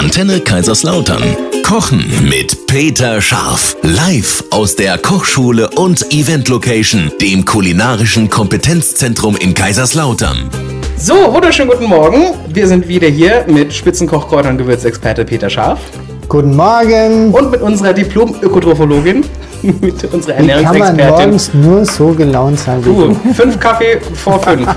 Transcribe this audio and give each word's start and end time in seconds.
Antenne 0.00 0.40
Kaiserslautern. 0.40 1.22
Kochen 1.62 2.02
mit 2.26 2.66
Peter 2.66 3.20
Scharf. 3.20 3.76
Live 3.82 4.42
aus 4.50 4.74
der 4.74 4.96
Kochschule 4.96 5.68
und 5.76 6.10
Event 6.10 6.48
Location, 6.48 7.12
dem 7.20 7.44
kulinarischen 7.44 8.30
Kompetenzzentrum 8.30 9.36
in 9.36 9.52
Kaiserslautern. 9.52 10.48
So, 10.96 11.30
wunderschönen 11.34 11.68
guten 11.68 11.84
Morgen. 11.84 12.32
Wir 12.48 12.66
sind 12.66 12.88
wieder 12.88 13.08
hier 13.08 13.44
mit 13.46 13.74
Spitzenkochkräuter 13.74 14.48
und 14.48 14.56
Gewürzexperte 14.56 15.26
Peter 15.26 15.50
Scharf 15.50 15.80
Guten 16.30 16.56
Morgen. 16.56 17.32
und 17.32 17.50
mit 17.50 17.60
unserer 17.60 17.92
Diplom-Ökotrophologin, 17.92 19.22
mit 19.62 20.02
unserer 20.04 20.38
Wie 20.38 20.46
kann 20.48 20.78
man 20.78 20.98
Ernährungsexpertin. 20.98 21.08
morgens 21.10 21.52
nur 21.52 21.84
so 21.84 22.14
gelaunt 22.14 22.58
sein 22.58 22.82
du? 22.82 23.14
fünf 23.34 23.60
Kaffee 23.60 24.00
vor 24.14 24.40
fünf. 24.42 24.66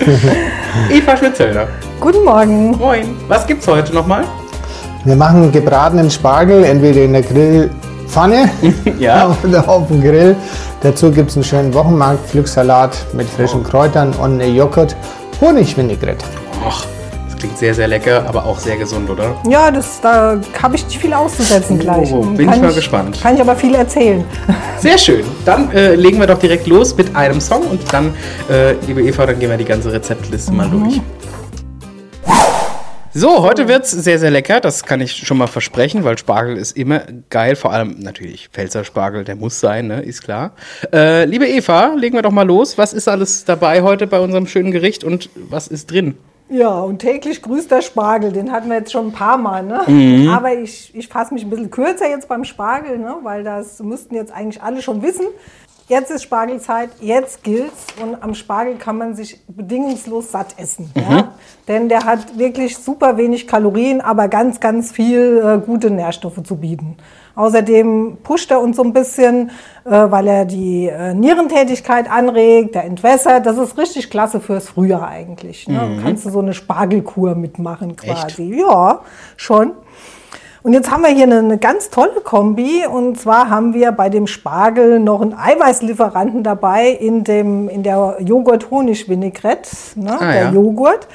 Eva 0.90 1.16
Schmitzelder. 1.16 1.68
Guten 2.00 2.24
Morgen. 2.24 2.70
Moin. 2.78 3.16
Was 3.28 3.46
gibt's 3.46 3.66
heute 3.66 3.94
nochmal? 3.94 4.24
Wir 5.04 5.16
machen 5.16 5.50
gebratenen 5.50 6.10
Spargel, 6.10 6.64
entweder 6.64 7.02
in 7.02 7.12
der 7.12 7.22
Grillpfanne 7.22 8.50
Ja. 8.98 9.34
oder 9.44 9.68
auf 9.68 9.88
dem 9.88 10.00
Grill. 10.02 10.36
Dazu 10.82 11.10
gibt 11.10 11.30
es 11.30 11.36
einen 11.36 11.44
schönen 11.44 11.74
Wochenmarkt, 11.74 12.26
Pflücksalat 12.28 12.96
mit 13.12 13.28
frischen 13.28 13.62
Kräutern 13.62 14.12
und 14.14 14.34
eine 14.34 14.46
Joghurt 14.46 14.96
Honig-Vinaigrette. 15.40 16.24
Och, 16.66 16.84
klingt 17.40 17.56
sehr, 17.56 17.74
sehr 17.74 17.88
lecker, 17.88 18.26
aber 18.28 18.44
auch 18.44 18.58
sehr 18.58 18.76
gesund, 18.76 19.08
oder? 19.08 19.34
Ja, 19.48 19.70
das, 19.70 20.00
da 20.00 20.38
habe 20.62 20.76
ich 20.76 20.84
nicht 20.84 20.98
viel 20.98 21.12
auszusetzen 21.12 21.78
gleich. 21.78 22.12
Oh, 22.12 22.20
bin 22.20 22.52
ich 22.52 22.60
mal 22.60 22.72
gespannt. 22.72 23.18
Kann 23.20 23.34
ich 23.34 23.40
aber 23.40 23.56
viel 23.56 23.74
erzählen. 23.74 24.24
Sehr 24.78 24.96
schön. 24.96 25.24
Dann 25.44 25.70
äh, 25.72 25.94
legen 25.94 26.18
wir 26.18 26.26
doch 26.26 26.38
direkt 26.38 26.66
los 26.66 26.96
mit 26.96 27.14
einem 27.14 27.38
Song 27.40 27.62
und 27.62 27.80
dann, 27.92 28.14
äh, 28.48 28.72
liebe 28.86 29.02
Eva, 29.02 29.26
dann 29.26 29.38
gehen 29.38 29.50
wir 29.50 29.58
die 29.58 29.64
ganze 29.64 29.92
Rezeptliste 29.92 30.52
mal 30.52 30.70
durch. 30.70 31.00
So, 33.12 33.42
heute 33.42 33.68
wird's 33.68 33.90
sehr, 33.90 34.18
sehr 34.18 34.30
lecker. 34.30 34.60
Das 34.60 34.84
kann 34.84 35.00
ich 35.00 35.12
schon 35.26 35.36
mal 35.36 35.48
versprechen, 35.48 36.04
weil 36.04 36.16
Spargel 36.16 36.56
ist 36.56 36.76
immer 36.76 37.02
geil. 37.28 37.56
Vor 37.56 37.72
allem 37.72 37.96
natürlich 37.98 38.48
Pfälzer 38.48 38.84
Spargel, 38.84 39.24
der 39.24 39.36
muss 39.36 39.60
sein, 39.60 39.88
ne? 39.88 40.00
ist 40.00 40.22
klar. 40.22 40.52
Äh, 40.92 41.24
liebe 41.24 41.46
Eva, 41.46 41.94
legen 41.94 42.16
wir 42.16 42.22
doch 42.22 42.30
mal 42.30 42.46
los. 42.46 42.78
Was 42.78 42.92
ist 42.92 43.08
alles 43.08 43.44
dabei 43.44 43.82
heute 43.82 44.06
bei 44.06 44.20
unserem 44.20 44.46
schönen 44.46 44.70
Gericht 44.70 45.04
und 45.04 45.28
was 45.34 45.66
ist 45.66 45.90
drin? 45.90 46.16
Ja, 46.50 46.80
und 46.80 46.98
täglich 46.98 47.42
grüßt 47.42 47.70
der 47.70 47.80
Spargel. 47.80 48.32
Den 48.32 48.50
hatten 48.50 48.68
wir 48.68 48.78
jetzt 48.78 48.90
schon 48.90 49.08
ein 49.08 49.12
paar 49.12 49.38
Mal. 49.38 49.62
Ne? 49.62 49.82
Mhm. 49.86 50.28
Aber 50.28 50.52
ich, 50.52 50.92
ich 50.94 51.06
fasse 51.06 51.32
mich 51.32 51.44
ein 51.44 51.50
bisschen 51.50 51.70
kürzer 51.70 52.08
jetzt 52.08 52.28
beim 52.28 52.44
Spargel, 52.44 52.98
ne? 52.98 53.16
weil 53.22 53.44
das 53.44 53.78
müssten 53.80 54.16
jetzt 54.16 54.32
eigentlich 54.32 54.60
alle 54.60 54.82
schon 54.82 55.00
wissen. 55.02 55.26
Jetzt 55.88 56.10
ist 56.12 56.22
Spargelzeit, 56.22 56.90
jetzt 57.00 57.42
gilt's 57.42 57.86
und 58.00 58.22
am 58.22 58.34
Spargel 58.34 58.76
kann 58.76 58.96
man 58.96 59.16
sich 59.16 59.40
bedingungslos 59.48 60.30
satt 60.30 60.54
essen. 60.56 60.90
Mhm. 60.94 61.02
Ja? 61.02 61.32
Denn 61.68 61.88
der 61.88 62.04
hat 62.04 62.38
wirklich 62.38 62.76
super 62.78 63.16
wenig 63.16 63.46
Kalorien, 63.46 64.00
aber 64.00 64.28
ganz, 64.28 64.60
ganz 64.60 64.92
viel 64.92 65.42
äh, 65.44 65.64
gute 65.64 65.90
Nährstoffe 65.90 66.42
zu 66.44 66.56
bieten. 66.56 66.96
Außerdem 67.40 68.18
pusht 68.22 68.50
er 68.50 68.60
uns 68.60 68.76
so 68.76 68.82
ein 68.82 68.92
bisschen, 68.92 69.50
äh, 69.86 69.90
weil 69.90 70.26
er 70.28 70.44
die 70.44 70.88
äh, 70.88 71.14
Nierentätigkeit 71.14 72.10
anregt, 72.10 72.74
der 72.74 72.84
entwässert. 72.84 73.46
Das 73.46 73.56
ist 73.56 73.78
richtig 73.78 74.10
klasse 74.10 74.40
fürs 74.40 74.68
Frühjahr 74.68 75.08
eigentlich. 75.08 75.66
Ne? 75.66 75.98
Kannst 76.02 76.26
du 76.26 76.30
so 76.30 76.40
eine 76.40 76.52
Spargelkur 76.52 77.34
mitmachen 77.34 77.96
quasi. 77.96 78.54
Ja, 78.58 79.00
schon. 79.36 79.72
Und 80.62 80.74
jetzt 80.74 80.90
haben 80.90 81.02
wir 81.02 81.08
hier 81.08 81.24
eine, 81.24 81.38
eine 81.38 81.56
ganz 81.56 81.88
tolle 81.88 82.20
Kombi. 82.22 82.84
Und 82.86 83.18
zwar 83.18 83.48
haben 83.48 83.72
wir 83.72 83.92
bei 83.92 84.10
dem 84.10 84.26
Spargel 84.26 85.00
noch 85.00 85.22
einen 85.22 85.32
Eiweißlieferanten 85.32 86.42
dabei 86.42 86.90
in, 86.90 87.24
dem, 87.24 87.70
in 87.70 87.82
der 87.82 88.18
Joghurt-Honig-Vinaigrette. 88.20 89.70
Ne? 89.94 90.12
Ah, 90.12 90.32
der 90.32 90.42
ja. 90.42 90.52
Joghurt. 90.52 91.08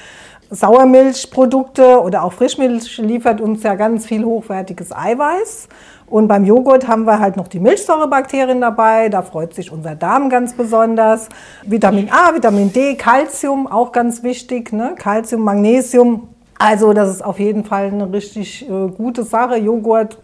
Sauermilchprodukte 0.49 2.01
oder 2.01 2.23
auch 2.23 2.33
Frischmilch 2.33 2.97
liefert 2.97 3.41
uns 3.41 3.63
ja 3.63 3.75
ganz 3.75 4.05
viel 4.05 4.23
hochwertiges 4.23 4.95
Eiweiß. 4.95 5.67
Und 6.07 6.27
beim 6.27 6.45
Joghurt 6.45 6.87
haben 6.87 7.05
wir 7.05 7.19
halt 7.19 7.35
noch 7.35 7.47
die 7.47 7.59
Milchsäurebakterien 7.59 8.61
dabei. 8.61 9.09
Da 9.09 9.21
freut 9.21 9.53
sich 9.53 9.71
unser 9.71 9.95
Darm 9.95 10.29
ganz 10.29 10.53
besonders. 10.53 11.29
Vitamin 11.63 12.09
A, 12.11 12.33
Vitamin 12.35 12.71
D, 12.71 12.95
Calcium, 12.95 13.67
auch 13.67 13.91
ganz 13.91 14.21
wichtig. 14.21 14.71
Ne? 14.71 14.93
Calcium, 14.97 15.41
Magnesium. 15.41 16.29
Also 16.59 16.93
das 16.93 17.09
ist 17.09 17.25
auf 17.25 17.39
jeden 17.39 17.65
Fall 17.65 17.87
eine 17.87 18.11
richtig 18.11 18.69
äh, 18.69 18.87
gute 18.95 19.23
Sache. 19.23 19.57
Joghurt, 19.57 20.17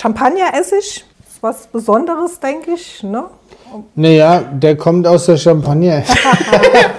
Champagneressig, 0.00 1.04
ist 1.26 1.42
was 1.42 1.66
Besonderes, 1.66 2.40
denke 2.40 2.72
ich. 2.72 3.02
Ne? 3.02 3.24
Naja, 3.94 4.40
der 4.40 4.76
kommt 4.76 5.06
aus 5.06 5.26
der 5.26 5.36
Champagne. 5.36 6.02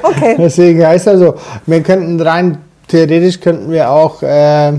Okay. 0.03 0.35
Deswegen 0.39 0.85
heißt 0.85 1.07
er 1.07 1.17
so. 1.17 1.35
Wir 1.65 1.83
könnten 1.83 2.19
rein, 2.21 2.59
theoretisch 2.87 3.39
könnten 3.39 3.71
wir 3.71 3.89
auch 3.89 4.23
äh, 4.23 4.73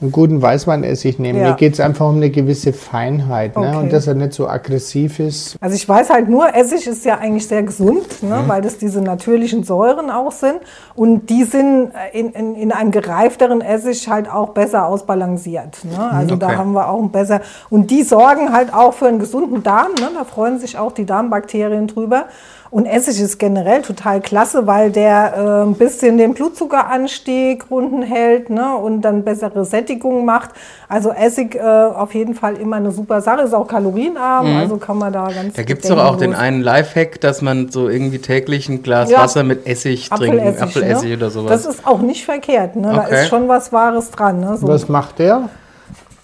einen 0.00 0.12
guten 0.12 0.40
Weißweinessig 0.40 1.18
nehmen. 1.18 1.40
Ja. 1.40 1.50
Mir 1.50 1.56
geht 1.56 1.74
es 1.74 1.80
einfach 1.80 2.08
um 2.08 2.16
eine 2.16 2.30
gewisse 2.30 2.72
Feinheit 2.72 3.56
ne? 3.56 3.68
Okay. 3.68 3.76
und 3.76 3.92
dass 3.92 4.06
er 4.06 4.14
nicht 4.14 4.32
so 4.32 4.48
aggressiv 4.48 5.20
ist. 5.20 5.56
Also 5.60 5.76
ich 5.76 5.86
weiß 5.86 6.08
halt 6.10 6.28
nur, 6.28 6.54
Essig 6.54 6.86
ist 6.86 7.04
ja 7.04 7.18
eigentlich 7.18 7.46
sehr 7.46 7.62
gesund, 7.62 8.22
ne, 8.22 8.44
weil 8.46 8.62
das 8.62 8.78
diese 8.78 9.02
natürlichen 9.02 9.62
Säuren 9.62 10.10
auch 10.10 10.32
sind. 10.32 10.60
Und 10.94 11.28
die 11.28 11.44
sind 11.44 11.90
in, 12.12 12.30
in, 12.32 12.54
in 12.54 12.72
einem 12.72 12.90
gereifteren 12.90 13.60
Essig 13.60 14.08
halt 14.08 14.30
auch 14.30 14.50
besser 14.50 14.86
ausbalanciert. 14.86 15.84
Ne? 15.84 16.10
Also 16.10 16.30
Okay. 16.34 16.46
da 16.46 16.56
haben 16.56 16.72
wir 16.72 16.88
auch 16.88 17.02
ein 17.02 17.10
besser. 17.10 17.40
Und 17.70 17.90
die 17.90 18.02
sorgen 18.02 18.52
halt 18.52 18.72
auch 18.72 18.94
für 18.94 19.08
einen 19.08 19.18
gesunden 19.18 19.62
Darm. 19.62 19.92
Ne? 19.98 20.10
Da 20.14 20.24
freuen 20.24 20.58
sich 20.58 20.78
auch 20.78 20.92
die 20.92 21.04
Darmbakterien 21.04 21.86
drüber. 21.88 22.26
Und 22.70 22.86
Essig 22.86 23.20
ist 23.20 23.38
generell 23.38 23.82
total 23.82 24.20
klasse, 24.20 24.64
weil 24.66 24.92
der 24.92 25.34
äh, 25.36 25.62
ein 25.66 25.74
bisschen 25.74 26.18
den 26.18 26.34
Blutzuckeranstieg 26.34 27.64
unten 27.68 28.02
hält 28.02 28.48
ne? 28.48 28.76
und 28.76 29.02
dann 29.02 29.24
bessere 29.24 29.64
Sättigung 29.64 30.24
macht. 30.24 30.50
Also 30.88 31.10
Essig 31.10 31.56
äh, 31.56 31.60
auf 31.60 32.14
jeden 32.14 32.34
Fall 32.34 32.56
immer 32.56 32.76
eine 32.76 32.92
super 32.92 33.20
Sache. 33.22 33.42
Ist 33.42 33.54
auch 33.54 33.66
kalorienarm, 33.66 34.56
also 34.56 34.76
kann 34.76 34.98
man 34.98 35.12
da 35.12 35.24
ganz 35.24 35.40
Mhm. 35.40 35.52
Da 35.56 35.62
gibt's 35.64 35.88
doch 35.88 35.98
auch 35.98 36.16
den 36.16 36.32
einen 36.34 36.60
Lifehack, 36.62 37.20
dass 37.20 37.42
man 37.42 37.70
so 37.70 37.88
irgendwie 37.88 38.18
täglich 38.18 38.68
ein 38.68 38.82
Glas 38.84 39.10
Ja. 39.10 39.18
Wasser 39.18 39.42
mit 39.42 39.66
Essig 39.66 40.08
trinkt, 40.08 40.38
Apfelessig, 40.38 40.62
Apfelessig 40.62 41.10
ne? 41.10 41.16
oder 41.16 41.30
sowas. 41.30 41.64
Das 41.64 41.74
ist 41.74 41.86
auch 41.86 42.00
nicht 42.00 42.24
verkehrt. 42.24 42.76
Ne? 42.76 42.92
Da 42.94 43.04
Okay. 43.06 43.22
ist 43.22 43.28
schon 43.28 43.48
was 43.48 43.72
Wahres 43.72 44.10
dran. 44.12 44.40
Ne? 44.40 44.56
So 44.56 44.68
Was 44.68 44.88
macht 44.88 45.18
der? 45.18 45.48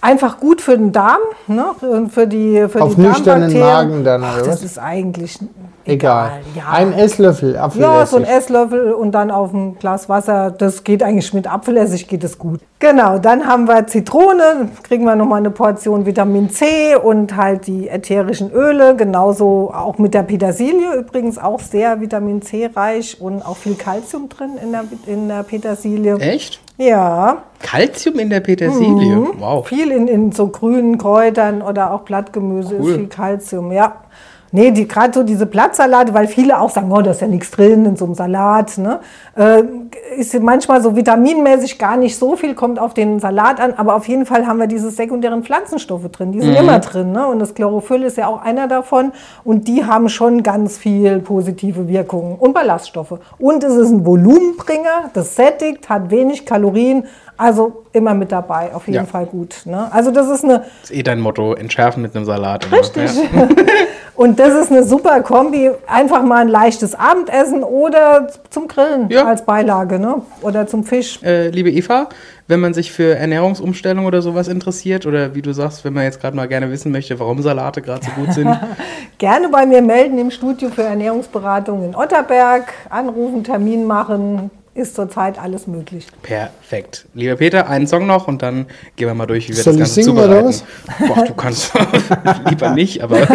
Einfach 0.06 0.39
gut 0.39 0.61
für 0.61 0.78
den 0.78 0.93
Darm, 0.93 1.19
ne? 1.49 1.67
und 1.81 2.12
für 2.12 2.27
die 2.27 2.67
für 2.69 2.83
Auf 2.83 2.94
die 2.94 3.03
nüchternen 3.03 3.53
Darmbakterien. 3.53 3.91
Magen 3.91 4.05
dann, 4.05 4.25
Ach, 4.25 4.43
das 4.43 4.62
ist 4.62 4.78
eigentlich 4.78 5.39
Egal. 5.84 6.27
egal. 6.27 6.41
Ja. 6.55 6.72
Ein 6.72 6.93
Esslöffel 6.93 7.56
Apfelessig. 7.56 7.93
Ja, 7.93 8.06
so 8.06 8.16
ein 8.16 8.25
Esslöffel 8.25 8.93
und 8.93 9.12
dann 9.12 9.31
auf 9.31 9.53
ein 9.53 9.78
Glas 9.78 10.09
Wasser. 10.09 10.50
Das 10.50 10.84
geht 10.84 11.03
eigentlich 11.03 11.33
mit 11.34 11.50
Apfelessig 11.53 12.09
geht 12.09 12.25
es 12.25 12.39
gut. 12.39 12.61
Genau, 12.78 13.19
dann 13.19 13.47
haben 13.47 13.66
wir 13.69 13.87
Zitrone, 13.87 14.69
kriegen 14.83 15.05
wir 15.05 15.16
nochmal 15.16 15.39
eine 15.39 15.50
Portion 15.50 16.06
Vitamin 16.06 16.50
C 16.50 16.95
und 16.95 17.37
halt 17.37 17.66
die 17.66 17.89
ätherischen 17.89 18.53
Öle. 18.53 18.97
Genauso 18.97 19.72
auch 19.75 19.99
mit 19.99 20.15
der 20.15 20.22
Petersilie 20.22 20.95
übrigens 20.95 21.39
auch 21.39 21.61
sehr 21.61 22.00
Vitamin 22.00 22.43
C 22.43 22.71
reich 22.75 23.21
und 23.21 23.43
auch 23.43 23.56
viel 23.56 23.75
Kalzium 23.75 24.28
drin 24.28 24.50
in 24.62 24.72
der, 24.72 24.84
in 25.06 25.28
der 25.28 25.43
Petersilie. 25.43 26.16
Echt? 26.19 26.61
Ja, 26.79 27.45
Calcium 27.61 28.19
in 28.19 28.31
der 28.31 28.41
Petersilie. 28.41 29.17
Mhm. 29.17 29.41
Wow. 29.41 29.67
viel 29.67 29.91
in, 29.91 30.09
in 30.09 30.33
so 30.33 30.49
grünen 30.49 30.99
Kräutern 30.99 31.63
oder 31.63 31.93
auch 31.93 32.03
Blattgemüse 32.03 32.77
Cool. 32.79 32.91
ist 32.91 32.97
viel 32.97 33.07
Kalzium, 33.09 33.73
ja. 33.73 33.97
Nee, 34.53 34.71
die, 34.71 34.87
gerade 34.87 35.12
so 35.12 35.23
diese 35.23 35.47
Blattsalate, 35.47 36.15
weil 36.15 36.29
viele 36.29 36.61
auch 36.61 36.71
sagen, 36.71 36.91
oh, 36.93 37.03
da 37.03 37.11
ist 37.11 37.21
ja 37.21 37.27
nichts 37.27 37.51
drin 37.51 37.84
in 37.84 37.97
so 37.97 38.05
einem 38.05 38.15
Salat. 38.15 38.79
Ne? 38.79 39.01
Äh, 39.34 39.62
ist 40.17 40.39
manchmal 40.41 40.83
so 40.83 40.97
vitaminmäßig 40.97 41.79
gar 41.79 41.97
nicht 41.97 42.17
so 42.17 42.37
viel, 42.37 42.55
kommt 42.55 42.79
auf 42.79 42.95
den 42.95 43.19
Salat 43.21 43.61
an, 43.61 43.75
aber 43.77 43.95
auf 43.97 44.09
jeden 44.09 44.25
Fall 44.25 44.47
haben 44.47 44.59
wir 44.59 44.67
diese 44.67 44.91
sekundären 44.91 45.43
Pflanzenstoffe 45.43 46.09
drin. 46.11 46.33
Die 46.33 46.41
sind 46.41 46.55
immer 46.55 46.79
drin. 46.79 47.12
Ne? 47.12 47.27
Und 47.27 47.39
das 47.39 47.55
Chlorophyll 47.55 48.03
ist 48.03 48.17
ja 48.17 48.29
auch 48.29 48.43
einer 48.43 48.69
davon. 48.69 49.12
Und 49.45 49.69
die 49.69 49.84
haben 49.84 50.09
schon 50.09 50.43
ganz 50.43 50.78
viel 50.78 51.19
positive 51.19 51.89
Wirkungen 51.89 52.37
und 52.37 52.55
Ballaststoffe. 52.55 53.19
Und 53.39 53.65
es 53.65 53.75
ist 53.75 53.91
ein 53.91 54.07
Volumenbringer, 54.07 55.11
das 55.13 55.34
sättigt, 55.37 55.89
hat 55.89 56.11
wenig 56.11 56.47
Kalorien. 56.47 57.05
Also 57.39 57.83
immer 57.93 58.15
mit 58.15 58.33
dabei, 58.33 58.75
auf 58.75 58.87
jeden 58.87 58.97
Ja. 58.97 59.04
Fall 59.04 59.27
gut. 59.27 59.63
Ne? 59.66 59.89
Also 59.93 60.10
das 60.10 60.28
ist 60.31 60.43
eine 60.43 60.60
Das 60.81 60.91
ist 60.91 60.97
eh 60.97 61.03
dein 61.03 61.21
Motto, 61.21 61.53
entschärfen 61.53 62.01
mit 62.03 62.16
einem 62.16 62.25
Salat. 62.25 62.66
Richtig. 62.72 63.10
Ja. 63.15 63.48
Und 64.16 64.39
das 64.39 64.54
ist 64.54 64.72
eine 64.72 64.83
super 64.84 65.21
Kombi. 65.21 65.71
Einfach 65.86 66.22
mal 66.22 66.39
ein 66.41 66.48
leichtes 66.48 66.95
Abendessen 66.95 67.63
oder 67.63 68.28
zum 68.48 68.66
Grillen 68.66 69.10
Ja. 69.10 69.27
als 69.27 69.45
Beilage, 69.45 69.98
ne? 69.98 70.22
Oder 70.41 70.66
zum 70.66 70.84
Fisch. 70.84 71.22
Äh, 71.22 71.48
liebe 71.51 71.71
Eva, 71.71 72.09
wenn 72.48 72.60
man 72.60 72.72
sich 72.72 72.92
für 72.92 73.15
Ernährungsumstellung 73.15 74.07
oder 74.07 74.22
sowas 74.22 74.48
interessiert 74.48 75.04
oder 75.04 75.34
wie 75.34 75.42
du 75.42 75.53
sagst, 75.53 75.84
wenn 75.84 75.92
man 75.92 76.04
jetzt 76.04 76.21
gerade 76.21 76.34
mal 76.34 76.48
gerne 76.48 76.71
wissen 76.71 76.92
möchte, 76.92 77.21
warum 77.21 77.42
Salate 77.42 77.83
gerade 77.83 78.07
so 78.07 78.10
gut 78.13 78.33
sind, 78.33 78.48
Gerne 79.18 79.48
bei 79.48 79.65
mir 79.66 79.80
melden 79.83 80.19
im 80.19 80.30
Studio 80.30 80.69
für 80.69 80.83
Ernährungsberatung 80.83 81.84
in 81.84 81.95
Otterberg. 81.95 82.72
Anrufen, 82.91 83.45
Termin 83.45 83.84
machen. 83.84 84.51
Ist 84.77 84.95
zurzeit 84.95 85.41
alles 85.43 85.67
möglich. 85.67 86.07
perfekt. 86.23 87.07
Lieber 87.15 87.37
Peter, 87.37 87.67
einen 87.69 87.87
Song 87.87 88.07
noch 88.07 88.28
und 88.28 88.43
dann 88.43 88.67
gehen 88.97 89.09
wir 89.09 89.15
mal 89.15 89.27
durch, 89.27 89.49
wie 89.49 89.57
wir 89.57 89.63
Soll 89.63 89.73
das 89.78 89.95
Ganze 89.97 90.03
singen 90.03 90.19
oder 90.19 90.23
zubereiten. 90.47 90.49
was? 90.49 91.09
Boah, 91.09 91.25
du 91.25 91.34
kannst 91.34 91.73
lieber 92.51 92.71
nicht, 92.71 93.03
aber 93.03 93.17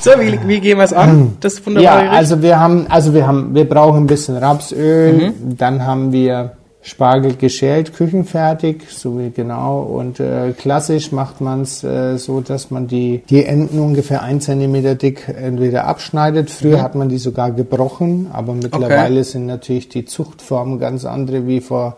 So, 0.00 0.10
wie, 0.18 0.36
wie 0.48 0.58
gehen 0.60 0.78
wir 0.78 0.84
es 0.84 0.92
an? 0.92 1.36
Das 1.40 1.64
wunderbare 1.64 2.06
Ja, 2.06 2.10
also 2.10 2.42
wir 2.42 2.58
haben, 2.58 2.86
also 2.88 3.14
wir 3.14 3.24
haben, 3.24 3.54
wir 3.54 3.68
brauchen 3.68 4.02
ein 4.02 4.06
bisschen 4.08 4.36
Rapsöl, 4.36 5.12
Mhm. 5.12 5.56
dann 5.56 5.86
haben 5.86 6.12
wir 6.12 6.56
Spargel 6.84 7.36
geschält, 7.36 7.94
küchenfertig, 7.94 8.86
so 8.90 9.16
wie 9.18 9.30
genau. 9.30 9.82
Und 9.82 10.18
äh, 10.18 10.52
klassisch 10.52 11.12
macht 11.12 11.40
man 11.40 11.60
es 11.62 11.84
äh, 11.84 12.18
so, 12.18 12.40
dass 12.40 12.72
man 12.72 12.88
die, 12.88 13.22
die 13.30 13.44
Enden 13.44 13.78
ungefähr 13.78 14.22
ein 14.22 14.40
Zentimeter 14.40 14.96
dick 14.96 15.28
entweder 15.28 15.86
abschneidet. 15.86 16.50
Früher 16.50 16.78
Mhm. 16.78 16.82
hat 16.82 16.94
man 16.96 17.08
die 17.08 17.18
sogar 17.18 17.52
gebrochen, 17.52 18.28
aber 18.32 18.52
mittlerweile 18.54 19.22
sind 19.22 19.46
natürlich 19.46 19.88
die 19.90 20.04
Zuchtformen 20.06 20.80
ganz 20.80 21.04
andere 21.04 21.46
wie 21.46 21.60
vor 21.60 21.96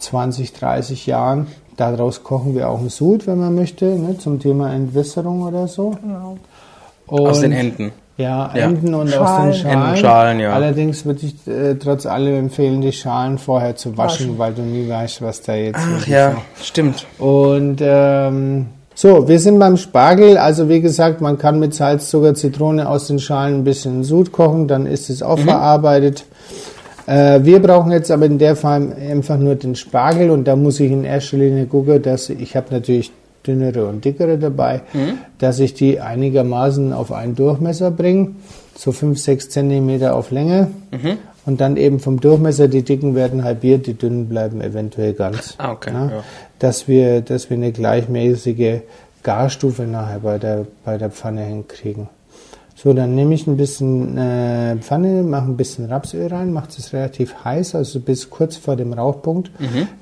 20, 0.00 0.52
30 0.52 1.06
Jahren. 1.06 1.46
Daraus 1.78 2.22
kochen 2.22 2.54
wir 2.54 2.68
auch 2.68 2.78
einen 2.80 2.90
Sud, 2.90 3.26
wenn 3.26 3.38
man 3.38 3.54
möchte, 3.54 3.86
ne, 3.86 4.18
zum 4.18 4.38
Thema 4.38 4.70
Entwässerung 4.70 5.42
oder 5.42 5.66
so. 5.66 5.94
Genau. 6.02 6.36
Aus 7.06 7.40
den 7.40 7.52
Und- 7.52 7.58
Enden. 7.58 7.92
Ja, 8.20 8.50
Ja. 8.54 8.64
Enden 8.66 8.94
und 8.94 9.08
aus 9.08 9.14
Schalen. 9.14 9.50
den 9.50 9.54
Schalen. 9.60 9.78
Endenschalen, 9.82 10.40
ja. 10.40 10.52
Allerdings 10.52 11.04
würde 11.04 11.20
ich 11.26 11.34
äh, 11.48 11.74
trotz 11.74 12.06
allem 12.06 12.34
empfehlen, 12.36 12.80
die 12.80 12.92
Schalen 12.92 13.38
vorher 13.38 13.76
zu 13.76 13.96
waschen, 13.96 14.26
Waschen. 14.26 14.38
weil 14.38 14.52
du 14.54 14.62
nie 14.62 14.88
weißt, 14.88 15.22
was 15.22 15.42
da 15.42 15.54
jetzt 15.54 15.78
Ach 15.80 15.88
wirklich 15.90 16.06
ja, 16.08 16.32
so- 16.32 16.64
stimmt. 16.64 17.06
Und 17.18 17.78
ähm, 17.80 18.66
so, 18.94 19.26
wir 19.28 19.38
sind 19.38 19.58
beim 19.58 19.76
Spargel. 19.76 20.36
Also 20.36 20.68
wie 20.68 20.80
gesagt, 20.80 21.20
man 21.20 21.38
kann 21.38 21.58
mit 21.58 21.72
Salz, 21.74 22.10
Zucker, 22.10 22.34
Zitrone 22.34 22.88
aus 22.88 23.06
den 23.06 23.18
Schalen 23.18 23.60
ein 23.60 23.64
bisschen 23.64 24.04
Sud 24.04 24.30
kochen, 24.32 24.68
dann 24.68 24.84
ist 24.86 25.08
es 25.10 25.22
auch 25.22 25.38
verarbeitet. 25.38 26.24
Äh, 27.06 27.40
wir 27.44 27.60
brauchen 27.62 27.92
jetzt 27.92 28.10
aber 28.10 28.26
in 28.26 28.38
der 28.38 28.56
Fall 28.56 28.92
einfach 29.10 29.38
nur 29.38 29.54
den 29.54 29.74
Spargel 29.74 30.30
und 30.30 30.44
da 30.44 30.54
muss 30.54 30.78
ich 30.80 30.92
in 30.92 31.04
erster 31.04 31.38
Linie 31.38 31.66
gucken, 31.66 32.02
dass 32.02 32.28
ich 32.28 32.54
habe 32.56 32.66
natürlich 32.70 33.10
dünnere 33.46 33.86
und 33.86 34.04
dickere 34.04 34.36
dabei, 34.38 34.82
dass 35.38 35.58
ich 35.60 35.74
die 35.74 36.00
einigermaßen 36.00 36.92
auf 36.92 37.12
einen 37.12 37.34
Durchmesser 37.34 37.90
bringe, 37.90 38.32
so 38.76 38.92
5, 38.92 39.18
6 39.18 39.48
Zentimeter 39.50 40.14
auf 40.14 40.30
Länge 40.30 40.68
und 41.46 41.60
dann 41.60 41.76
eben 41.76 42.00
vom 42.00 42.20
Durchmesser, 42.20 42.68
die 42.68 42.82
dicken 42.82 43.14
werden 43.14 43.42
halbiert, 43.44 43.86
die 43.86 43.94
dünnen 43.94 44.28
bleiben 44.28 44.60
eventuell 44.60 45.12
ganz. 45.14 45.54
Ah, 45.58 45.72
okay, 45.72 45.90
Ja? 45.92 46.06
ja. 46.06 46.24
Dass, 46.58 46.86
wir, 46.88 47.22
dass 47.22 47.48
wir 47.50 47.56
eine 47.56 47.72
gleichmäßige 47.72 48.80
Garstufe 49.22 49.82
nachher 49.84 50.20
bei 50.20 50.38
der, 50.38 50.66
bei 50.84 50.98
der 50.98 51.10
Pfanne 51.10 51.42
hinkriegen. 51.44 52.08
So, 52.74 52.94
dann 52.94 53.14
nehme 53.14 53.34
ich 53.34 53.46
ein 53.46 53.58
bisschen 53.58 54.16
äh, 54.16 54.76
Pfanne, 54.76 55.22
mache 55.22 55.44
ein 55.50 55.56
bisschen 55.58 55.84
Rapsöl 55.86 56.28
rein, 56.28 56.50
mache 56.52 56.68
es 56.78 56.94
relativ 56.94 57.34
heiß, 57.44 57.74
also 57.74 58.00
bis 58.00 58.30
kurz 58.30 58.56
vor 58.56 58.76
dem 58.76 58.94
Rauchpunkt, 58.94 59.50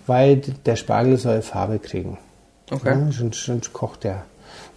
weil 0.06 0.36
d- 0.36 0.52
der 0.64 0.76
Spargel 0.76 1.16
soll 1.16 1.42
Farbe 1.42 1.80
kriegen. 1.80 2.18
Okay. 2.70 2.98
Ja, 2.98 3.12
schon, 3.12 3.32
schon 3.32 3.60
kocht 3.72 4.04
der 4.04 4.24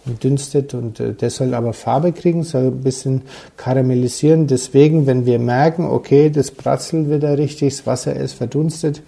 und 0.04 0.24
dünstet 0.24 0.74
und 0.74 0.98
äh, 0.98 1.12
der 1.12 1.30
soll 1.30 1.54
aber 1.54 1.72
Farbe 1.72 2.12
kriegen, 2.12 2.42
soll 2.42 2.66
ein 2.66 2.82
bisschen 2.82 3.22
karamellisieren. 3.56 4.46
Deswegen, 4.46 5.06
wenn 5.06 5.26
wir 5.26 5.38
merken, 5.38 5.84
okay, 5.84 6.30
das 6.30 6.50
bratzelt 6.50 7.08
wieder 7.10 7.38
richtig, 7.38 7.76
das 7.76 7.86
Wasser 7.86 8.16
ist 8.16 8.32
verdunstet, 8.32 9.02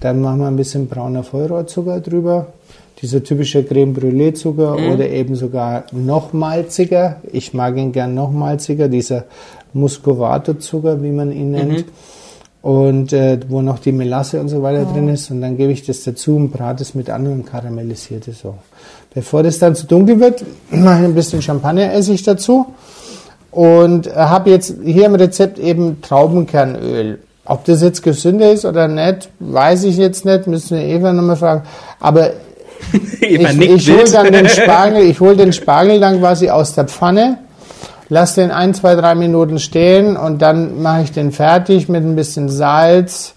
dann 0.00 0.20
machen 0.20 0.40
wir 0.40 0.48
ein 0.48 0.56
bisschen 0.56 0.88
brauner 0.88 1.22
Vollrohrzucker 1.22 2.00
drüber. 2.00 2.48
Dieser 3.00 3.22
typische 3.22 3.64
Creme 3.64 3.94
Brûlée 3.94 4.34
Zucker 4.34 4.74
oder 4.74 5.08
eben 5.08 5.34
sogar 5.34 5.84
noch 5.90 6.34
malziger. 6.34 7.16
Ich 7.32 7.54
mag 7.54 7.78
ihn 7.78 7.92
gern 7.92 8.14
noch 8.14 8.30
malziger, 8.30 8.88
dieser 8.88 9.24
Muscovado 9.72 10.54
Zucker, 10.54 11.02
wie 11.02 11.10
man 11.10 11.32
ihn 11.32 11.52
nennt 11.52 11.86
und 12.62 13.12
äh, 13.12 13.38
wo 13.48 13.62
noch 13.62 13.78
die 13.78 13.92
Melasse 13.92 14.40
und 14.40 14.48
so 14.48 14.62
weiter 14.62 14.84
drin 14.84 15.08
ist. 15.08 15.30
Und 15.30 15.40
dann 15.40 15.56
gebe 15.56 15.72
ich 15.72 15.84
das 15.84 16.02
dazu 16.04 16.36
und 16.36 16.50
brate 16.50 16.82
es 16.82 16.94
mit 16.94 17.08
an 17.08 17.26
und 17.26 17.46
karamellisiere 17.46 18.20
es 18.26 18.40
so. 18.40 18.54
Bevor 19.14 19.42
das 19.42 19.58
dann 19.58 19.74
zu 19.74 19.86
dunkel 19.86 20.20
wird, 20.20 20.44
mache 20.70 21.00
ich 21.00 21.04
ein 21.06 21.14
bisschen 21.14 21.42
Champagneressig 21.42 22.22
dazu 22.22 22.66
und 23.50 24.06
äh, 24.06 24.10
habe 24.14 24.50
jetzt 24.50 24.74
hier 24.84 25.06
im 25.06 25.14
Rezept 25.14 25.58
eben 25.58 26.00
Traubenkernöl. 26.02 27.20
Ob 27.46 27.64
das 27.64 27.82
jetzt 27.82 28.02
gesünder 28.02 28.52
ist 28.52 28.64
oder 28.64 28.86
nicht, 28.86 29.28
weiß 29.40 29.84
ich 29.84 29.96
jetzt 29.96 30.24
nicht, 30.24 30.46
müssen 30.46 30.78
wir 30.78 30.84
Eva 30.84 31.12
nochmal 31.12 31.36
fragen. 31.36 31.62
Aber 31.98 32.30
ich, 33.20 33.60
ich 33.60 33.90
hole 33.90 34.10
dann 34.10 34.32
den 34.32 34.48
Spargel, 34.48 35.02
ich 35.02 35.18
hole 35.18 35.36
den 35.36 35.52
Spargel 35.52 35.98
dann 35.98 36.20
quasi 36.20 36.50
aus 36.50 36.74
der 36.74 36.84
Pfanne, 36.84 37.38
lasse 38.10 38.42
den 38.42 38.50
ein, 38.50 38.74
zwei, 38.74 38.94
drei 38.94 39.14
Minuten 39.14 39.58
stehen 39.58 40.16
und 40.16 40.42
dann 40.42 40.82
mache 40.82 41.02
ich 41.02 41.12
den 41.12 41.32
fertig 41.32 41.88
mit 41.88 42.04
ein 42.04 42.16
bisschen 42.16 42.48
Salz, 42.48 43.34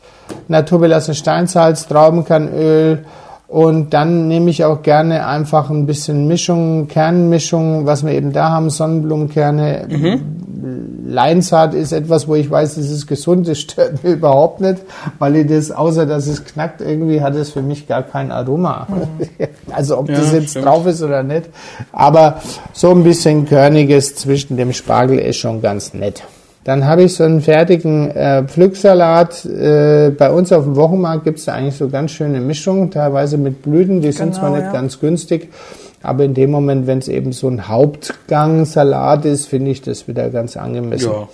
naturbelassen 0.47 1.13
Steinsalz, 1.13 1.87
Traubenkernöl 1.87 3.05
und 3.47 3.93
dann 3.93 4.27
nehme 4.27 4.49
ich 4.49 4.65
auch 4.65 4.81
gerne 4.81 5.27
einfach 5.27 5.69
ein 5.69 5.85
bisschen 5.85 6.27
Mischung, 6.27 6.87
Kernmischung, 6.87 7.85
was 7.85 8.03
wir 8.03 8.13
eben 8.13 8.33
da 8.33 8.49
haben, 8.49 8.71
Sonnenblumenkerne. 8.71 9.87
Leinsaat 11.13 11.73
ist 11.73 11.91
etwas, 11.93 12.27
wo 12.27 12.35
ich 12.35 12.49
weiß, 12.49 12.75
das 12.75 12.89
ist 12.89 13.07
gesund, 13.07 13.47
das 13.47 13.59
stört 13.59 14.03
mir 14.03 14.11
überhaupt 14.13 14.59
nicht, 14.61 14.77
weil 15.19 15.35
ich 15.37 15.47
das, 15.47 15.71
außer 15.71 16.05
dass 16.05 16.27
es 16.27 16.43
knackt, 16.43 16.81
irgendwie 16.81 17.21
hat 17.21 17.35
es 17.35 17.51
für 17.51 17.61
mich 17.61 17.87
gar 17.87 18.03
kein 18.03 18.31
Aroma. 18.31 18.87
Also 19.71 19.97
ob 19.97 20.09
Ja, 20.09 20.15
das 20.17 20.33
jetzt 20.33 20.51
stimmt. 20.51 20.65
drauf 20.65 20.85
ist 20.85 21.01
oder 21.01 21.23
nicht. 21.23 21.49
Aber 21.91 22.41
so 22.73 22.91
ein 22.91 23.03
bisschen 23.03 23.45
Körniges 23.47 24.15
zwischen 24.15 24.55
dem 24.57 24.71
Spargel 24.73 25.17
ist 25.17 25.37
schon 25.37 25.61
ganz 25.61 25.93
nett. 25.95 26.23
Dann 26.63 26.85
habe 26.85 27.03
ich 27.03 27.15
so 27.15 27.23
einen 27.23 27.41
fertigen 27.41 28.09
äh, 28.11 28.43
Pflücksalat. 28.43 29.43
Äh, 29.45 30.11
bei 30.17 30.31
uns 30.31 30.51
auf 30.53 30.63
dem 30.63 30.75
Wochenmarkt 30.75 31.23
gibt 31.25 31.39
es 31.39 31.45
da 31.45 31.53
eigentlich 31.53 31.75
so 31.75 31.89
ganz 31.89 32.11
schöne 32.11 32.39
Mischungen, 32.39 32.91
teilweise 32.91 33.37
mit 33.37 33.63
Blüten. 33.63 33.99
Die 34.01 34.11
sind 34.11 34.27
Genau, 34.29 34.39
zwar 34.39 34.49
nicht 34.51 34.61
ja. 34.65 34.71
ganz 34.71 34.99
günstig, 34.99 35.49
aber 36.03 36.25
in 36.25 36.33
dem 36.33 36.51
Moment, 36.51 36.85
wenn 36.85 36.99
es 36.99 37.07
eben 37.07 37.31
so 37.31 37.47
ein 37.47 37.67
Hauptgang-Salat 37.67 39.25
ist, 39.25 39.47
finde 39.47 39.71
ich 39.71 39.81
das 39.81 40.07
wieder 40.07 40.29
ganz 40.29 40.57
angemessen. 40.57 41.11
Ja. 41.11 41.29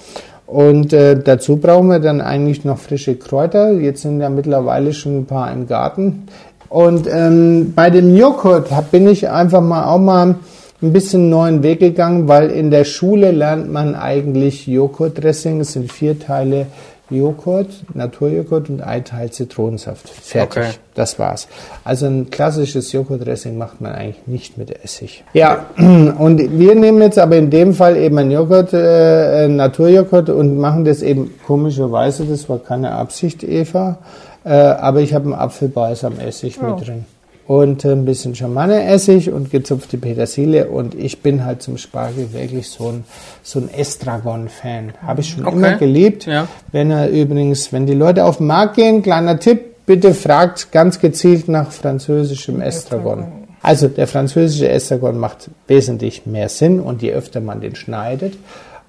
Und 0.46 0.94
äh, 0.94 1.20
dazu 1.20 1.58
brauchen 1.58 1.90
wir 1.90 2.00
dann 2.00 2.22
eigentlich 2.22 2.66
noch 2.66 2.78
frische 2.78 3.16
Kräuter. 3.16 3.72
Jetzt 3.72 4.04
sind 4.04 4.22
ja 4.22 4.30
mittlerweile 4.30 4.94
schon 4.94 5.20
ein 5.20 5.26
paar 5.26 5.52
im 5.52 5.68
Garten. 5.68 6.28
Und 6.70 7.08
ähm, 7.12 7.74
bei 7.76 7.90
dem 7.90 8.16
Joghurt 8.16 8.72
hab, 8.72 8.92
bin 8.92 9.08
ich 9.08 9.30
einfach 9.30 9.62
mal 9.62 9.86
auch 9.86 10.00
mal 10.00 10.36
ein 10.82 10.94
bisschen 10.94 11.30
neuen 11.30 11.62
Weg 11.62 11.80
gegangen, 11.80 12.28
weil 12.28 12.52
in 12.52 12.72
der 12.72 12.84
Schule 12.84 13.32
lernt 13.32 13.72
man 13.72 13.96
eigentlich 13.96 14.66
Joghurtdressing. 14.68 15.60
Es 15.60 15.74
sind 15.74 15.92
vier 15.92 16.20
Teile 16.20 16.68
Joghurt, 17.10 17.70
Naturjoghurt 17.94 18.70
und 18.70 18.82
ein 18.82 19.04
Teil 19.04 19.32
Zitronensaft. 19.32 20.10
Fertig. 20.10 20.64
Okay. 20.64 20.72
Das 20.96 21.18
war's. 21.18 21.48
Also 21.84 22.08
ein 22.08 22.30
klassisches 22.30 22.92
Joghurtdressing 22.92 23.58
macht 23.58 23.82
man 23.82 23.94
eigentlich 23.94 24.28
nicht 24.28 24.58
mit 24.58 24.84
Essig. 24.84 25.24
Ja, 25.34 25.66
und 25.78 26.60
wir 26.60 26.76
nehmen 26.76 27.02
jetzt 27.02 27.18
aber 27.18 27.38
in 27.38 27.50
dem 27.50 27.74
Fall 27.74 27.98
eben 27.98 28.18
ein 28.18 28.32
Joghurt, 28.32 28.74
äh, 28.74 29.48
Naturjoghurt 29.48 30.30
und 30.30 30.58
machen 30.58 30.86
das 30.86 31.02
eben 31.02 31.34
komischerweise, 31.46 32.26
das 32.26 32.50
war 32.50 32.60
keine 32.60 32.92
Absicht, 32.92 33.44
Eva, 33.44 34.00
äh, 34.44 34.52
aber 34.52 35.00
ich 35.02 35.14
habe 35.14 35.26
einen 35.26 35.34
Apfelbalsam-Essig 35.36 36.62
mit 36.62 36.86
drin. 36.86 37.06
Und 37.50 37.84
ein 37.84 38.06
bisschen 38.06 38.36
Schamaneessig 38.36 39.32
und 39.32 39.50
gezupfte 39.50 39.98
Petersilie. 39.98 40.68
Und 40.68 40.94
ich 40.94 41.24
bin 41.24 41.46
halt 41.46 41.64
zum 41.64 41.80
Spargel 41.80 42.32
wirklich 42.32 42.70
so 42.70 42.90
ein, 42.90 43.06
so 43.42 43.58
ein 43.58 43.74
Estragon-Fan. 43.74 44.94
Habe 45.02 45.22
ich 45.22 45.30
schon 45.30 45.48
Okay. 45.48 45.56
immer 45.56 45.74
geliebt. 45.78 46.28
Ja. 46.28 46.48
Wenn 46.72 46.92
er 46.92 47.10
übrigens, 47.10 47.74
wenn 47.74 47.88
die 47.88 47.96
Leute 47.96 48.26
auf 48.26 48.38
den 48.38 48.46
Markt 48.46 48.76
gehen, 48.76 49.02
kleiner 49.02 49.40
Tipp, 49.40 49.88
bitte 49.88 50.14
fragt 50.14 50.72
ganz 50.72 51.00
gezielt 51.00 51.48
nach 51.48 51.72
französischem 51.72 52.62
Estragon. 52.62 53.26
Also 53.64 53.88
der 53.88 54.06
französische 54.06 54.70
Estragon 54.70 55.18
macht 55.18 55.50
wesentlich 55.66 56.28
mehr 56.28 56.50
Sinn 56.50 56.80
und 56.80 57.02
je 57.02 57.14
öfter 57.14 57.42
man 57.42 57.62
den 57.62 57.74
schneidet, 57.74 58.38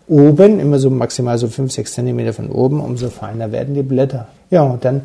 oben, 0.07 0.61
immer 0.61 0.79
so 0.79 0.91
maximal 0.91 1.39
so 1.39 1.49
5, 1.49 1.73
6 1.73 1.95
Zentimeter 1.95 2.35
von 2.35 2.51
oben, 2.51 2.81
umso 2.81 3.09
feiner 3.09 3.53
werden 3.53 3.75
die 3.75 3.83
Blätter. 3.83 4.29
Ja, 4.51 4.65
und 4.65 4.85
dann 4.85 5.01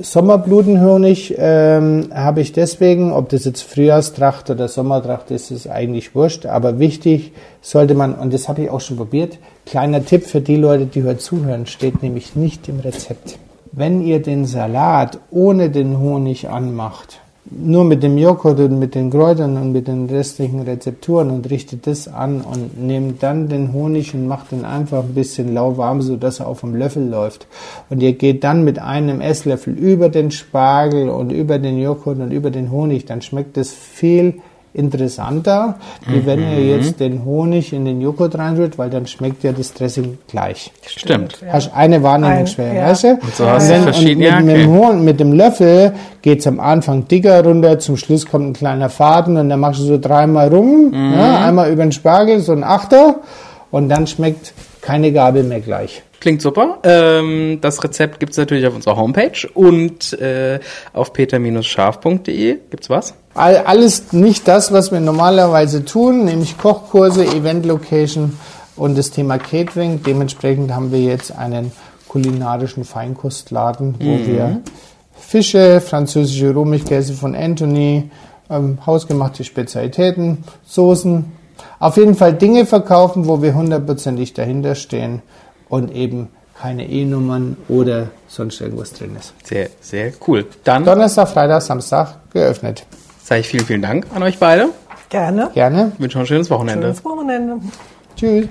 Sommerblutenhonig 0.00 1.34
ähm, 1.38 2.08
habe 2.14 2.40
ich 2.40 2.52
deswegen, 2.52 3.12
ob 3.12 3.28
das 3.28 3.44
jetzt 3.44 3.62
Frühjahrstracht 3.62 4.50
oder 4.50 4.68
Sommertracht 4.68 5.30
ist, 5.30 5.50
ist 5.50 5.68
eigentlich 5.68 6.14
wurscht. 6.14 6.46
Aber 6.46 6.78
wichtig 6.78 7.32
sollte 7.60 7.94
man, 7.94 8.14
und 8.14 8.32
das 8.32 8.48
habe 8.48 8.62
ich 8.62 8.70
auch 8.70 8.80
schon 8.80 8.96
probiert, 8.96 9.38
kleiner 9.66 10.04
Tipp 10.04 10.24
für 10.24 10.40
die 10.40 10.56
Leute, 10.56 10.86
die 10.86 11.04
heute 11.04 11.18
zuhören, 11.18 11.66
steht 11.66 12.02
nämlich 12.02 12.36
nicht 12.36 12.68
im 12.68 12.80
Rezept. 12.80 13.38
Wenn 13.72 14.02
ihr 14.02 14.20
den 14.20 14.44
Salat 14.44 15.18
ohne 15.30 15.70
den 15.70 15.98
Honig 15.98 16.48
anmacht, 16.48 17.21
nur 17.50 17.84
mit 17.84 18.02
dem 18.02 18.18
Joghurt 18.18 18.60
und 18.60 18.78
mit 18.78 18.94
den 18.94 19.10
Kräutern 19.10 19.56
und 19.56 19.72
mit 19.72 19.88
den 19.88 20.08
restlichen 20.08 20.60
Rezepturen 20.60 21.30
und 21.30 21.50
richtet 21.50 21.86
das 21.86 22.06
an 22.06 22.40
und 22.40 22.80
nehmt 22.80 23.22
dann 23.22 23.48
den 23.48 23.72
Honig 23.72 24.14
und 24.14 24.28
macht 24.28 24.52
den 24.52 24.64
einfach 24.64 25.02
ein 25.02 25.14
bisschen 25.14 25.52
lauwarm, 25.52 26.02
so 26.02 26.16
dass 26.16 26.40
er 26.40 26.46
auf 26.46 26.60
dem 26.60 26.76
Löffel 26.76 27.08
läuft. 27.08 27.48
Und 27.90 28.00
ihr 28.00 28.12
geht 28.12 28.44
dann 28.44 28.62
mit 28.62 28.78
einem 28.78 29.20
Esslöffel 29.20 29.74
über 29.74 30.08
den 30.08 30.30
Spargel 30.30 31.08
und 31.08 31.30
über 31.30 31.58
den 31.58 31.80
Joghurt 31.80 32.20
und 32.20 32.30
über 32.30 32.50
den 32.50 32.70
Honig, 32.70 33.06
dann 33.06 33.22
schmeckt 33.22 33.56
es 33.56 33.72
viel 33.72 34.34
interessanter, 34.74 35.74
wie 36.06 36.24
wenn 36.26 36.40
ihr 36.40 36.76
jetzt 36.76 37.00
den 37.00 37.24
Honig 37.24 37.72
in 37.72 37.84
den 37.84 38.00
Joghurt 38.00 38.36
reinrührt, 38.38 38.78
weil 38.78 38.90
dann 38.90 39.06
schmeckt 39.06 39.42
ja 39.44 39.52
das 39.52 39.74
Dressing 39.74 40.18
gleich. 40.28 40.70
Stimmt. 40.86 41.38
Hast 41.50 41.72
eine 41.74 42.02
Wahrnehmungsschwere, 42.02 42.70
Ein- 42.70 42.76
ja. 42.76 42.88
weißt 42.88 43.04
du? 43.04 43.08
Und 43.14 43.34
so 43.34 43.46
hast 43.46 43.70
du 43.70 43.80
verschiedene- 43.82 44.28
und 44.38 44.44
mit, 44.46 44.56
mit, 44.56 44.64
dem. 44.66 44.70
Hohn, 44.72 45.04
mit 45.04 45.20
dem 45.20 45.32
Löffel 45.32 45.92
geht's 46.22 46.46
am 46.46 46.60
Anfang 46.60 47.06
dicker 47.08 47.44
runter, 47.44 47.78
zum 47.78 47.96
Schluss 47.96 48.26
kommt 48.26 48.46
ein 48.48 48.52
kleiner 48.52 48.88
Faden 48.88 49.36
und 49.36 49.48
dann 49.48 49.60
machst 49.60 49.80
du 49.80 49.84
so 49.84 49.98
dreimal 49.98 50.48
rum, 50.48 50.90
Mhm. 50.90 51.12
ja, 51.14 51.46
einmal 51.46 51.70
über 51.70 51.82
den 51.82 51.92
Spargel, 51.92 52.40
so 52.40 52.52
ein 52.52 52.64
Achter 52.64 53.16
und 53.70 53.88
dann 53.88 54.06
schmeckt 54.06 54.52
keine 54.80 55.12
Gabel 55.12 55.44
mehr 55.44 55.60
gleich. 55.60 56.02
Klingt 56.22 56.40
super. 56.40 56.78
Ähm, 56.84 57.58
das 57.62 57.82
Rezept 57.82 58.20
gibt's 58.20 58.36
natürlich 58.36 58.64
auf 58.68 58.76
unserer 58.76 58.94
Homepage 58.94 59.44
und 59.54 60.12
äh, 60.20 60.60
auf 60.92 61.12
peter-scharf.de. 61.12 62.58
Gibt's 62.70 62.88
was? 62.88 63.14
All, 63.34 63.56
alles 63.56 64.12
nicht 64.12 64.46
das, 64.46 64.72
was 64.72 64.92
wir 64.92 65.00
normalerweise 65.00 65.84
tun, 65.84 66.24
nämlich 66.24 66.58
Kochkurse, 66.58 67.24
Event-Location 67.24 68.38
und 68.76 68.96
das 68.96 69.10
Thema 69.10 69.38
Catering. 69.38 70.04
Dementsprechend 70.04 70.72
haben 70.72 70.92
wir 70.92 71.00
jetzt 71.00 71.36
einen 71.36 71.72
kulinarischen 72.06 72.84
Feinkostladen, 72.84 73.96
wo 73.98 74.24
wir 74.24 74.60
Fische, 75.14 75.80
französische 75.80 76.54
Rohmilchkäse 76.54 77.14
von 77.14 77.34
Anthony, 77.34 78.10
ähm, 78.48 78.78
hausgemachte 78.86 79.42
Spezialitäten, 79.42 80.44
Soßen, 80.66 81.24
auf 81.80 81.96
jeden 81.96 82.14
Fall 82.14 82.34
Dinge 82.34 82.64
verkaufen, 82.64 83.26
wo 83.26 83.42
wir 83.42 83.56
hundertprozentig 83.56 84.34
dahinter 84.34 84.76
stehen 84.76 85.20
und 85.72 85.90
eben 85.94 86.28
keine 86.60 86.86
E-Nummern 86.86 87.56
oder 87.68 88.08
sonst 88.28 88.60
irgendwas 88.60 88.92
drin 88.92 89.16
ist. 89.18 89.32
Sehr, 89.42 89.70
sehr 89.80 90.12
cool. 90.26 90.44
Dann 90.64 90.84
Donnerstag, 90.84 91.30
Freitag, 91.30 91.62
Samstag 91.62 92.16
geöffnet. 92.30 92.84
sage 93.24 93.40
ich 93.40 93.48
vielen, 93.48 93.64
vielen 93.64 93.80
Dank 93.80 94.06
an 94.14 94.22
euch 94.22 94.38
beide. 94.38 94.68
Gerne. 95.08 95.48
Gerne. 95.54 95.92
Ich 95.94 96.00
wünsche 96.00 96.18
noch 96.18 96.24
ein 96.24 96.26
schönes 96.26 96.50
Wochenende. 96.50 96.88
Schönes 96.88 97.04
Wochenende. 97.06 97.56
Tschüss. 98.16 98.48